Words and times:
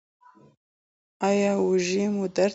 ایا 1.27 1.51
اوږې 1.63 2.05
مو 2.15 2.25
درد 2.35 2.41
کوي؟ 2.45 2.49